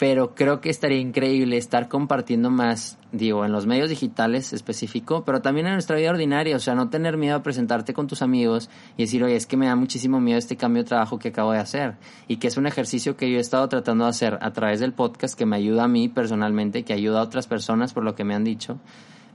Pero 0.00 0.34
creo 0.34 0.62
que 0.62 0.70
estaría 0.70 0.98
increíble 0.98 1.58
estar 1.58 1.86
compartiendo 1.88 2.48
más, 2.48 2.96
digo, 3.12 3.44
en 3.44 3.52
los 3.52 3.66
medios 3.66 3.90
digitales 3.90 4.54
específico, 4.54 5.24
pero 5.26 5.42
también 5.42 5.66
en 5.66 5.74
nuestra 5.74 5.96
vida 5.96 6.08
ordinaria. 6.08 6.56
O 6.56 6.58
sea, 6.58 6.74
no 6.74 6.88
tener 6.88 7.18
miedo 7.18 7.36
a 7.36 7.42
presentarte 7.42 7.92
con 7.92 8.06
tus 8.06 8.22
amigos 8.22 8.70
y 8.96 9.02
decir, 9.02 9.22
oye, 9.22 9.36
es 9.36 9.46
que 9.46 9.58
me 9.58 9.66
da 9.66 9.76
muchísimo 9.76 10.18
miedo 10.18 10.38
este 10.38 10.56
cambio 10.56 10.84
de 10.84 10.88
trabajo 10.88 11.18
que 11.18 11.28
acabo 11.28 11.52
de 11.52 11.58
hacer. 11.58 11.96
Y 12.28 12.38
que 12.38 12.48
es 12.48 12.56
un 12.56 12.66
ejercicio 12.66 13.18
que 13.18 13.30
yo 13.30 13.36
he 13.36 13.40
estado 13.42 13.68
tratando 13.68 14.04
de 14.04 14.10
hacer 14.10 14.38
a 14.40 14.52
través 14.54 14.80
del 14.80 14.94
podcast 14.94 15.38
que 15.38 15.44
me 15.44 15.56
ayuda 15.56 15.84
a 15.84 15.88
mí 15.88 16.08
personalmente, 16.08 16.82
que 16.82 16.94
ayuda 16.94 17.20
a 17.20 17.24
otras 17.24 17.46
personas 17.46 17.92
por 17.92 18.02
lo 18.02 18.14
que 18.14 18.24
me 18.24 18.34
han 18.34 18.44
dicho 18.44 18.80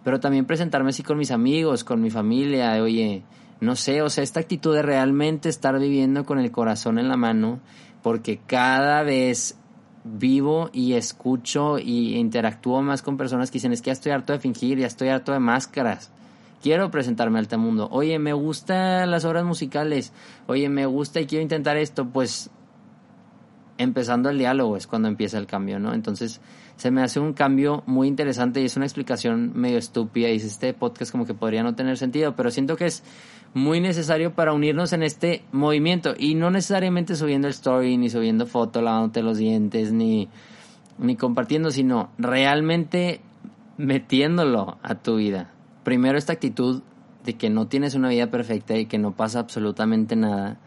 pero 0.04 0.20
también 0.20 0.46
presentarme 0.46 0.92
así 0.92 1.02
con 1.02 1.18
mis 1.18 1.32
amigos, 1.32 1.84
con 1.84 2.00
mi 2.00 2.12
familia, 2.12 2.80
oye, 2.80 3.24
no 3.60 3.76
sé, 3.76 4.04
o 4.04 4.10
sea, 4.12 4.24
esta 4.24 4.40
actitud 4.40 4.76
de 4.76 4.84
realmente 4.84 5.50
estar 5.50 5.80
viviendo 5.80 6.26
con 6.26 6.38
el 6.38 6.52
corazón 6.52 7.00
en 7.00 7.10
la 7.10 7.18
mano, 7.18 7.60
porque 8.04 8.40
cada 8.46 9.02
vez 9.02 9.58
vivo 10.06 10.70
y 10.72 10.94
escucho 10.94 11.80
y 11.80 12.16
interactúo 12.16 12.82
más 12.82 13.02
con 13.02 13.18
personas 13.18 13.50
que 13.50 13.56
dicen, 13.56 13.74
es 13.74 13.82
que 13.82 13.88
ya 13.88 13.94
estoy 13.94 14.12
harto 14.12 14.32
de 14.32 14.40
fingir, 14.40 14.78
ya 14.78 14.88
estoy 14.88 15.10
harto 15.10 15.34
de 15.34 15.40
máscaras. 15.40 16.12
Quiero 16.62 16.90
presentarme 16.90 17.40
al 17.40 17.58
mundo. 17.58 17.90
Oye, 17.92 18.18
me 18.18 18.34
gustan 18.34 19.12
las 19.12 19.26
obras 19.26 19.44
musicales. 19.44 20.14
Oye, 20.48 20.70
me 20.70 20.86
gusta 20.86 21.20
y 21.20 21.26
quiero 21.26 21.44
intentar 21.44 21.78
esto. 21.78 22.08
Pues 22.08 22.50
empezando 23.78 24.30
el 24.30 24.38
diálogo 24.38 24.78
es 24.78 24.88
cuando 24.88 25.08
empieza 25.08 25.38
el 25.38 25.48
cambio, 25.48 25.80
¿no? 25.80 25.94
Entonces, 25.94 26.40
se 26.76 26.92
me 26.92 27.02
hace 27.02 27.20
un 27.20 27.34
cambio 27.34 27.84
muy 27.86 28.08
interesante 28.08 28.62
y 28.62 28.66
es 28.66 28.76
una 28.78 28.86
explicación 28.86 29.52
medio 29.56 29.78
estúpida 29.78 30.30
y 30.30 30.38
este 30.38 30.74
podcast 30.74 31.12
como 31.12 31.26
que 31.26 31.34
podría 31.34 31.64
no 31.64 31.76
tener 31.76 31.98
sentido, 31.98 32.36
pero 32.36 32.52
siento 32.52 32.78
que 32.78 32.86
es 32.86 33.04
muy 33.56 33.80
necesario 33.80 34.34
para 34.34 34.52
unirnos 34.52 34.92
en 34.92 35.02
este 35.02 35.42
movimiento 35.54 36.14
y 36.18 36.36
no 36.36 36.52
necesariamente 36.52 37.16
subiendo 37.16 37.48
el 37.48 37.54
story, 37.54 37.96
ni 37.96 38.10
subiendo 38.10 38.46
foto, 38.46 38.82
lavándote 38.82 39.24
los 39.24 39.38
dientes, 39.38 39.94
ni, 39.94 40.28
ni 40.98 41.16
compartiendo, 41.16 41.72
sino 41.72 42.10
realmente 42.18 43.22
metiéndolo 43.78 44.78
a 44.84 44.96
tu 44.96 45.16
vida. 45.16 45.54
Primero 45.86 46.18
esta 46.18 46.34
actitud 46.34 46.84
de 47.24 47.38
que 47.38 47.50
no 47.50 47.68
tienes 47.68 47.96
una 47.96 48.10
vida 48.10 48.30
perfecta 48.30 48.76
y 48.78 48.88
que 48.88 48.98
no 48.98 49.14
pasa 49.14 49.40
absolutamente 49.40 50.18
nada. 50.18 50.58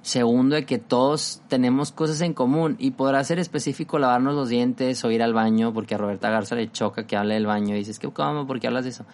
Segundo, 0.00 0.56
de 0.56 0.64
que 0.64 0.78
todos 0.78 1.42
tenemos 1.48 1.92
cosas 1.92 2.22
en 2.22 2.32
común 2.32 2.76
y 2.78 2.92
podrá 2.92 3.22
ser 3.24 3.38
específico 3.38 3.98
lavarnos 3.98 4.34
los 4.34 4.48
dientes 4.48 5.04
o 5.04 5.10
ir 5.10 5.22
al 5.22 5.34
baño, 5.34 5.74
porque 5.74 5.96
a 5.96 5.98
Roberta 5.98 6.30
Garza 6.30 6.54
le 6.54 6.72
choca 6.72 7.06
que 7.06 7.14
hable 7.14 7.34
del 7.34 7.44
baño 7.44 7.74
y 7.74 7.80
dices, 7.80 7.98
¿qué 7.98 8.08
cómo? 8.10 8.46
¿Por 8.46 8.58
qué 8.58 8.68
hablas 8.68 8.84
de 8.84 8.90
eso? 8.90 9.04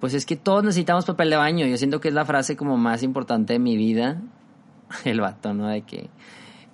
Pues 0.00 0.14
es 0.14 0.26
que 0.26 0.36
todos 0.36 0.62
necesitamos 0.62 1.04
papel 1.04 1.30
de 1.30 1.36
baño. 1.36 1.66
Yo 1.66 1.76
siento 1.76 2.00
que 2.00 2.08
es 2.08 2.14
la 2.14 2.24
frase 2.24 2.56
como 2.56 2.76
más 2.76 3.02
importante 3.02 3.54
de 3.54 3.58
mi 3.58 3.76
vida. 3.76 4.20
El 5.04 5.20
vato, 5.20 5.54
¿no? 5.54 5.68
De 5.68 5.82
que 5.82 6.10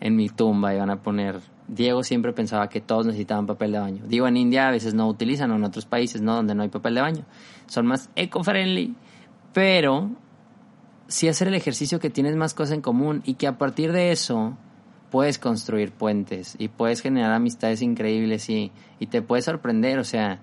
en 0.00 0.16
mi 0.16 0.28
tumba 0.28 0.74
iban 0.74 0.90
a 0.90 1.02
poner... 1.02 1.40
Diego 1.68 2.02
siempre 2.02 2.32
pensaba 2.32 2.68
que 2.68 2.80
todos 2.80 3.06
necesitaban 3.06 3.46
papel 3.46 3.72
de 3.72 3.78
baño. 3.78 4.02
Digo, 4.06 4.26
en 4.26 4.36
India 4.36 4.68
a 4.68 4.70
veces 4.72 4.94
no 4.94 5.08
utilizan, 5.08 5.50
o 5.52 5.56
en 5.56 5.64
otros 5.64 5.86
países, 5.86 6.20
¿no? 6.20 6.34
Donde 6.34 6.54
no 6.54 6.64
hay 6.64 6.68
papel 6.68 6.96
de 6.96 7.00
baño. 7.00 7.24
Son 7.66 7.86
más 7.86 8.10
eco-friendly. 8.16 8.94
Pero 9.54 10.10
sí 11.06 11.28
hacer 11.28 11.48
el 11.48 11.54
ejercicio 11.54 12.00
que 12.00 12.10
tienes 12.10 12.36
más 12.36 12.52
cosas 12.52 12.74
en 12.74 12.80
común 12.80 13.22
y 13.24 13.34
que 13.34 13.46
a 13.46 13.58
partir 13.58 13.92
de 13.92 14.10
eso 14.12 14.56
puedes 15.10 15.38
construir 15.38 15.92
puentes 15.92 16.56
y 16.58 16.68
puedes 16.68 17.00
generar 17.00 17.32
amistades 17.32 17.82
increíbles 17.82 18.48
y, 18.48 18.72
y 18.98 19.06
te 19.06 19.22
puedes 19.22 19.44
sorprender. 19.44 19.98
O 19.98 20.04
sea, 20.04 20.40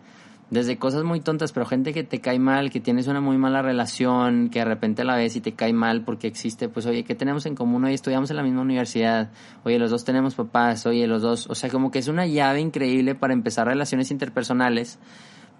desde 0.49 0.77
cosas 0.77 1.03
muy 1.03 1.19
tontas, 1.19 1.51
pero 1.51 1.65
gente 1.65 1.93
que 1.93 2.03
te 2.03 2.21
cae 2.21 2.39
mal, 2.39 2.71
que 2.71 2.79
tienes 2.79 3.07
una 3.07 3.21
muy 3.21 3.37
mala 3.37 3.61
relación, 3.61 4.49
que 4.49 4.59
de 4.59 4.65
repente 4.65 5.03
la 5.03 5.15
ves 5.15 5.35
y 5.35 5.41
te 5.41 5.53
cae 5.53 5.73
mal 5.73 6.03
porque 6.03 6.27
existe, 6.27 6.69
pues 6.69 6.85
oye, 6.87 7.03
¿qué 7.03 7.13
tenemos 7.13 7.45
en 7.45 7.55
común? 7.55 7.85
Oye, 7.85 7.93
estudiamos 7.93 8.29
en 8.31 8.37
la 8.37 8.43
misma 8.43 8.61
universidad, 8.61 9.29
oye, 9.63 9.77
los 9.77 9.91
dos 9.91 10.05
tenemos 10.05 10.33
papás, 10.33 10.85
oye, 10.87 11.05
los 11.05 11.21
dos, 11.21 11.47
o 11.49 11.55
sea, 11.55 11.69
como 11.69 11.91
que 11.91 11.99
es 11.99 12.07
una 12.07 12.25
llave 12.25 12.61
increíble 12.61 13.13
para 13.13 13.33
empezar 13.33 13.67
relaciones 13.67 14.09
interpersonales, 14.09 14.97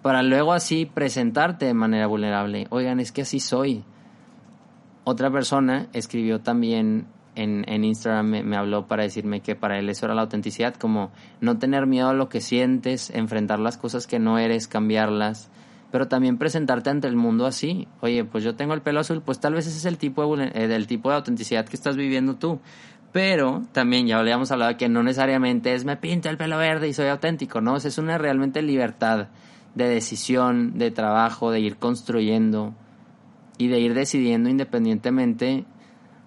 para 0.02 0.22
luego 0.22 0.52
así 0.52 0.86
presentarte 0.86 1.66
de 1.66 1.74
manera 1.74 2.06
vulnerable. 2.06 2.66
Oigan, 2.70 2.98
es 2.98 3.12
que 3.12 3.22
así 3.22 3.38
soy. 3.38 3.84
Otra 5.04 5.30
persona 5.30 5.88
escribió 5.92 6.40
también 6.40 7.06
en, 7.34 7.64
en 7.68 7.84
Instagram 7.84 8.26
me, 8.26 8.42
me, 8.42 8.56
habló 8.56 8.86
para 8.86 9.02
decirme 9.02 9.40
que 9.40 9.54
para 9.54 9.78
él 9.78 9.88
eso 9.88 10.06
era 10.06 10.14
la 10.14 10.22
autenticidad, 10.22 10.74
como 10.74 11.10
no 11.40 11.58
tener 11.58 11.86
miedo 11.86 12.08
a 12.08 12.14
lo 12.14 12.28
que 12.28 12.40
sientes, 12.40 13.10
enfrentar 13.10 13.58
las 13.58 13.76
cosas 13.76 14.06
que 14.06 14.18
no 14.18 14.38
eres, 14.38 14.68
cambiarlas, 14.68 15.50
pero 15.90 16.08
también 16.08 16.38
presentarte 16.38 16.90
ante 16.90 17.08
el 17.08 17.16
mundo 17.16 17.46
así. 17.46 17.88
Oye, 18.00 18.24
pues 18.24 18.44
yo 18.44 18.54
tengo 18.54 18.74
el 18.74 18.82
pelo 18.82 19.00
azul, 19.00 19.22
pues 19.22 19.40
tal 19.40 19.54
vez 19.54 19.66
ese 19.66 19.78
es 19.78 19.84
el 19.84 19.98
tipo 19.98 20.36
de, 20.36 20.50
eh, 20.54 20.86
tipo 20.86 21.10
de 21.10 21.16
autenticidad 21.16 21.66
que 21.66 21.76
estás 21.76 21.96
viviendo 21.96 22.36
tú. 22.36 22.60
Pero 23.12 23.62
también 23.72 24.06
ya 24.06 24.18
habíamos 24.18 24.52
hablado 24.52 24.76
que 24.76 24.88
no 24.88 25.02
necesariamente 25.02 25.74
es 25.74 25.84
me 25.84 25.96
pinto 25.96 26.28
el 26.28 26.36
pelo 26.36 26.58
verde 26.58 26.88
y 26.88 26.92
soy 26.92 27.08
auténtico, 27.08 27.60
¿no? 27.60 27.76
es 27.76 27.98
una 27.98 28.18
realmente 28.18 28.62
libertad 28.62 29.28
de 29.74 29.88
decisión, 29.88 30.78
de 30.78 30.92
trabajo, 30.92 31.50
de 31.50 31.58
ir 31.58 31.76
construyendo 31.76 32.72
y 33.58 33.66
de 33.66 33.80
ir 33.80 33.94
decidiendo 33.94 34.48
independientemente 34.48 35.64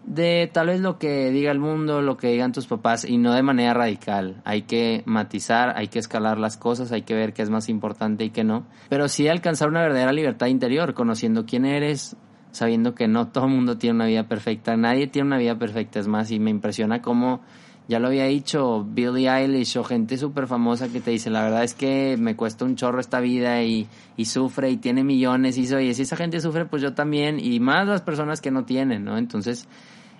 de 0.05 0.49
tal 0.51 0.67
vez 0.67 0.81
lo 0.81 0.97
que 0.99 1.31
diga 1.31 1.51
el 1.51 1.59
mundo, 1.59 2.01
lo 2.01 2.17
que 2.17 2.27
digan 2.27 2.51
tus 2.51 2.67
papás 2.67 3.05
y 3.05 3.17
no 3.17 3.33
de 3.33 3.43
manera 3.43 3.73
radical. 3.73 4.41
Hay 4.43 4.63
que 4.63 5.03
matizar, 5.05 5.73
hay 5.77 5.87
que 5.87 5.99
escalar 5.99 6.37
las 6.37 6.57
cosas, 6.57 6.91
hay 6.91 7.03
que 7.03 7.13
ver 7.13 7.33
qué 7.33 7.41
es 7.41 7.49
más 7.49 7.69
importante 7.69 8.23
y 8.23 8.29
qué 8.29 8.43
no. 8.43 8.65
Pero 8.89 9.07
sí 9.07 9.27
alcanzar 9.27 9.69
una 9.69 9.81
verdadera 9.81 10.11
libertad 10.11 10.47
interior, 10.47 10.93
conociendo 10.93 11.45
quién 11.45 11.65
eres, 11.65 12.17
sabiendo 12.51 12.93
que 12.95 13.07
no 13.07 13.29
todo 13.29 13.45
el 13.45 13.51
mundo 13.51 13.77
tiene 13.77 13.95
una 13.95 14.05
vida 14.05 14.27
perfecta, 14.27 14.77
nadie 14.77 15.07
tiene 15.07 15.27
una 15.27 15.37
vida 15.37 15.57
perfecta, 15.57 15.99
es 15.99 16.07
más, 16.07 16.31
y 16.31 16.39
me 16.39 16.51
impresiona 16.51 17.01
cómo, 17.01 17.41
ya 17.87 17.99
lo 17.99 18.07
había 18.07 18.25
dicho, 18.25 18.85
Billie 18.87 19.29
Eilish 19.29 19.77
o 19.77 19.83
gente 19.83 20.17
súper 20.17 20.47
famosa 20.47 20.87
que 20.89 21.01
te 21.01 21.11
dice, 21.11 21.29
la 21.29 21.43
verdad 21.43 21.63
es 21.63 21.73
que 21.73 22.15
me 22.17 22.35
cuesta 22.35 22.65
un 22.65 22.75
chorro 22.75 22.99
esta 22.99 23.19
vida 23.19 23.61
y, 23.63 23.87
y 24.17 24.25
sufre 24.25 24.69
y 24.69 24.77
tiene 24.77 25.03
millones 25.03 25.57
y 25.57 25.67
soy, 25.67 25.89
y 25.89 25.93
si 25.93 26.03
esa 26.03 26.15
gente 26.15 26.39
sufre, 26.39 26.65
pues 26.65 26.81
yo 26.81 26.93
también, 26.93 27.39
y 27.39 27.59
más 27.59 27.87
las 27.87 28.01
personas 28.01 28.41
que 28.41 28.51
no 28.51 28.63
tienen, 28.63 29.03
¿no? 29.03 29.17
Entonces, 29.17 29.67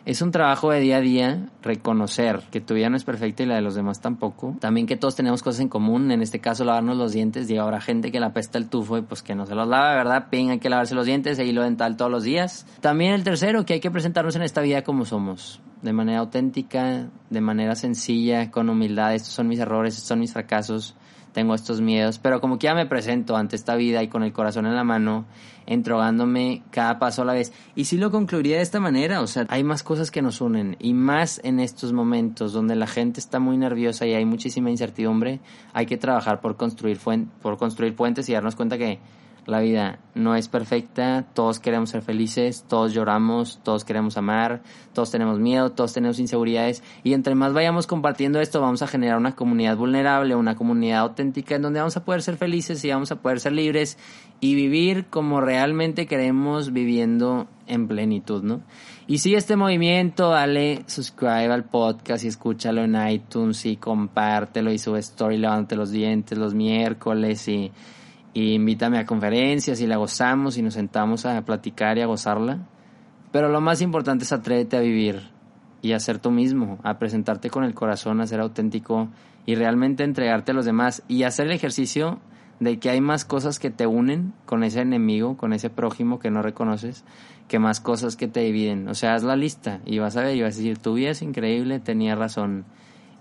es 0.06 0.22
un 0.22 0.32
trabajo 0.32 0.70
de 0.70 0.82
día 0.82 0.98
a 0.98 1.02
día 1.02 1.50
reconocer 1.62 2.42
que 2.52 2.60
tu 2.60 2.74
vida 2.74 2.90
no 2.90 2.98
es 2.98 3.06
perfecta 3.06 3.44
y 3.44 3.46
la 3.46 3.56
de 3.56 3.62
los 3.62 3.74
demás 3.74 4.02
tampoco. 4.02 4.58
También 4.60 4.86
que 4.86 4.98
todos 4.98 5.16
tenemos 5.16 5.42
cosas 5.42 5.62
en 5.62 5.70
común, 5.70 6.12
en 6.12 6.22
este 6.22 6.40
caso 6.40 6.66
lavarnos 6.66 6.98
los 6.98 7.14
dientes. 7.14 7.50
Y 7.50 7.58
habrá 7.58 7.80
gente 7.80 8.12
que 8.12 8.20
la 8.20 8.34
pesta 8.34 8.58
el 8.58 8.68
tufo 8.68 8.98
y 8.98 9.02
pues 9.02 9.24
que 9.24 9.34
no 9.34 9.46
se 9.46 9.56
los 9.56 9.66
lava, 9.66 9.96
¿verdad? 9.96 10.28
Ping, 10.30 10.50
hay 10.50 10.60
que 10.60 10.70
lavarse 10.70 10.94
los 10.94 11.06
dientes 11.06 11.40
e 11.40 11.46
hilo 11.46 11.64
dental 11.64 11.96
todos 11.96 12.12
los 12.12 12.24
días. 12.24 12.66
También 12.82 13.14
el 13.14 13.24
tercero, 13.24 13.66
que 13.66 13.76
hay 13.76 13.80
que 13.80 13.92
presentarnos 13.92 14.36
en 14.36 14.42
esta 14.42 14.60
vida 14.60 14.84
como 14.84 15.06
somos. 15.06 15.62
De 15.84 15.94
manera 15.94 16.20
auténtica, 16.20 17.10
de 17.30 17.42
manera 17.42 17.76
sencilla, 17.76 18.50
con 18.50 18.70
humildad. 18.70 19.14
Estos 19.14 19.34
son 19.34 19.48
mis 19.48 19.60
errores, 19.60 19.94
estos 19.94 20.08
son 20.08 20.20
mis 20.20 20.34
fracasos 20.34 20.96
tengo 21.34 21.56
estos 21.56 21.82
miedos, 21.82 22.20
pero 22.20 22.40
como 22.40 22.58
que 22.58 22.66
ya 22.66 22.76
me 22.76 22.86
presento 22.86 23.36
ante 23.36 23.56
esta 23.56 23.76
vida 23.76 24.02
y 24.02 24.08
con 24.08 24.24
el 24.24 24.32
corazón 24.32 24.66
en 24.66 24.76
la 24.76 24.84
mano, 24.84 25.26
entrogándome 25.66 26.64
cada 26.72 27.00
paso 27.00 27.24
a 27.24 27.26
la 27.26 27.34
vez. 27.34 27.52
Y 27.76 27.86
sí 27.86 27.98
lo 27.98 28.12
concluiría 28.12 28.58
de 28.58 28.62
esta 28.62 28.80
manera, 28.80 29.20
o 29.20 29.28
sea, 29.28 29.46
hay 29.50 29.64
más 29.64 29.84
cosas 29.84 30.12
que 30.12 30.22
nos 30.22 30.40
unen 30.40 30.78
y 30.80 30.94
más 30.94 31.42
en 31.44 31.60
estos 31.60 31.92
momentos 31.92 32.54
donde 32.54 32.76
la 32.76 32.88
gente 32.88 33.20
está 33.20 33.40
muy 33.40 33.58
nerviosa 33.58 34.06
y 34.06 34.14
hay 34.14 34.26
muchísima 34.26 34.70
incertidumbre, 34.70 35.42
hay 35.74 35.86
que 35.86 35.98
trabajar 35.98 36.40
por 36.40 36.56
construir, 36.56 37.00
por 37.42 37.58
construir 37.58 37.96
puentes 37.96 38.30
y 38.30 38.34
darnos 38.34 38.56
cuenta 38.56 38.78
que 38.78 39.00
la 39.46 39.60
vida 39.60 40.00
no 40.16 40.36
es 40.36 40.48
perfecta, 40.48 41.26
todos 41.34 41.60
queremos 41.60 41.90
ser 41.90 42.02
felices, 42.02 42.66
todos 42.68 42.94
lloramos, 42.94 43.60
todos 43.64 43.84
queremos 43.84 44.18
amar, 44.18 44.62
todos 44.94 45.12
tenemos 45.12 45.40
miedo, 45.40 45.72
todos 45.72 45.94
tenemos 45.94 46.20
inseguridades 46.20 46.84
y 47.04 47.14
entre 47.14 47.36
más 47.36 47.54
vayamos 47.54 47.88
compartiendo 47.88 48.40
esto 48.40 48.62
vamos 48.62 48.82
a 48.82 48.88
generar 48.88 49.18
una 49.18 49.36
comunidad 49.36 49.76
vulnerable, 49.76 50.36
una 50.36 50.56
comunidad 50.56 51.00
auténtica 51.00 51.56
en 51.56 51.64
donde 51.64 51.80
vamos 51.80 51.98
a 51.98 52.06
poder 52.06 52.22
ser 52.22 52.38
felices 52.38 52.84
y 52.86 52.90
vamos 52.90 53.12
a 53.12 53.22
poder 53.22 53.40
ser 53.40 53.54
libres 53.54 53.98
y 54.40 54.56
vivir 54.56 55.06
como 55.10 55.42
realmente 55.42 56.06
queremos 56.06 56.72
viviendo 56.72 57.48
en 57.68 57.88
plenitud, 57.88 58.44
¿no? 58.44 58.62
Y 59.08 59.18
sigue 59.18 59.38
este 59.38 59.56
movimiento, 59.56 60.30
dale 60.30 60.84
subscribe 60.88 61.52
al 61.52 61.66
podcast 61.66 62.24
y 62.24 62.28
escúchalo 62.28 62.84
en 62.84 62.96
iTunes 63.10 63.66
y 63.66 63.76
compártelo 63.76 64.72
y 64.72 64.78
sube 64.78 65.00
story, 65.00 65.38
levante 65.38 65.76
los 65.76 65.92
dientes 65.92 66.38
los 66.38 66.54
miércoles 66.54 67.48
y 67.48 67.72
y 68.34 68.54
invítame 68.54 68.98
a 68.98 69.06
conferencias 69.06 69.80
y 69.82 69.88
la 69.88 69.98
gozamos 69.98 70.58
y 70.58 70.62
nos 70.62 70.74
sentamos 70.74 71.26
a 71.26 71.42
platicar 71.44 71.98
y 71.98 72.02
a 72.02 72.08
gozarla. 72.08 72.60
Pero 73.32 73.50
lo 73.50 73.62
más 73.62 73.82
importante 73.82 74.26
es 74.26 74.34
atrévete 74.34 74.78
a 74.78 74.82
vivir 74.82 75.32
y 75.82 75.94
a 75.94 76.00
ser 76.00 76.20
tú 76.20 76.32
mismo, 76.32 76.80
a 76.84 76.98
presentarte 76.98 77.50
con 77.50 77.64
el 77.64 77.74
corazón, 77.74 78.22
a 78.22 78.28
ser 78.28 78.40
auténtico 78.40 79.10
y 79.46 79.56
realmente 79.56 80.04
entregarte 80.04 80.52
a 80.52 80.56
los 80.56 80.66
demás 80.66 81.04
y 81.08 81.24
hacer 81.24 81.48
el 81.48 81.54
ejercicio 81.54 82.20
de 82.60 82.80
que 82.80 82.90
hay 82.90 83.02
más 83.02 83.26
cosas 83.26 83.60
que 83.60 83.70
te 83.70 83.88
unen 83.88 84.34
con 84.46 84.64
ese 84.64 84.82
enemigo, 84.82 85.36
con 85.36 85.54
ese 85.54 85.70
prójimo 85.70 86.20
que 86.20 86.32
no 86.32 86.42
reconoces, 86.42 87.04
que 87.48 87.60
más 87.60 87.82
cosas 87.82 88.16
que 88.16 88.28
te 88.28 88.40
dividen. 88.42 88.88
O 88.88 88.96
sea, 88.96 89.16
haz 89.16 89.24
la 89.24 89.36
lista 89.36 89.82
y 89.86 90.00
vas 90.00 90.16
a 90.16 90.22
ver 90.22 90.36
y 90.36 90.42
vas 90.42 90.56
a 90.56 90.58
decir, 90.58 90.78
tu 90.78 90.94
vida 90.94 91.10
es 91.10 91.22
increíble, 91.22 91.80
tenía 91.80 92.16
razón 92.16 92.66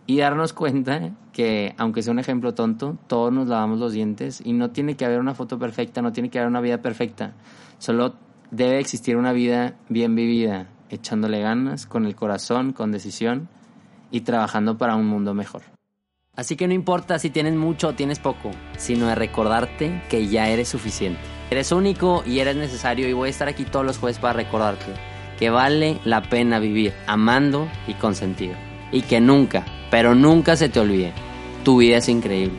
y 0.06 0.18
darnos 0.18 0.52
cuenta 0.52 1.10
que, 1.32 1.74
aunque 1.78 2.02
sea 2.02 2.12
un 2.12 2.18
ejemplo 2.18 2.54
tonto, 2.54 2.98
todos 3.06 3.32
nos 3.32 3.48
lavamos 3.48 3.78
los 3.78 3.92
dientes 3.92 4.42
y 4.44 4.52
no 4.52 4.70
tiene 4.70 4.96
que 4.96 5.04
haber 5.04 5.20
una 5.20 5.34
foto 5.34 5.58
perfecta, 5.58 6.02
no 6.02 6.12
tiene 6.12 6.30
que 6.30 6.38
haber 6.38 6.48
una 6.48 6.60
vida 6.60 6.82
perfecta. 6.82 7.34
Solo 7.78 8.14
debe 8.50 8.78
existir 8.78 9.16
una 9.16 9.32
vida 9.32 9.76
bien 9.88 10.14
vivida, 10.14 10.68
echándole 10.90 11.40
ganas, 11.40 11.86
con 11.86 12.04
el 12.04 12.14
corazón, 12.14 12.72
con 12.72 12.92
decisión 12.92 13.48
y 14.10 14.22
trabajando 14.22 14.76
para 14.76 14.96
un 14.96 15.06
mundo 15.06 15.34
mejor. 15.34 15.62
Así 16.34 16.56
que 16.56 16.66
no 16.66 16.74
importa 16.74 17.18
si 17.18 17.30
tienes 17.30 17.54
mucho 17.54 17.88
o 17.88 17.94
tienes 17.94 18.18
poco, 18.18 18.50
sino 18.78 19.06
de 19.06 19.14
recordarte 19.14 20.02
que 20.08 20.28
ya 20.28 20.48
eres 20.48 20.68
suficiente. 20.68 21.20
Eres 21.50 21.72
único 21.72 22.22
y 22.26 22.38
eres 22.38 22.56
necesario 22.56 23.08
y 23.08 23.12
voy 23.12 23.28
a 23.28 23.30
estar 23.30 23.48
aquí 23.48 23.64
todos 23.64 23.84
los 23.84 23.98
jueves 23.98 24.18
para 24.18 24.32
recordarte 24.32 24.92
que 25.38 25.50
vale 25.50 26.00
la 26.04 26.22
pena 26.22 26.58
vivir 26.58 26.94
amando 27.06 27.68
y 27.86 27.94
con 27.94 28.14
sentido. 28.14 28.54
Y 28.92 29.02
que 29.02 29.20
nunca 29.20 29.64
pero 29.92 30.14
nunca 30.14 30.56
se 30.56 30.70
te 30.70 30.80
olvide, 30.80 31.12
tu 31.64 31.76
vida 31.76 31.98
es 31.98 32.08
increíble. 32.08 32.56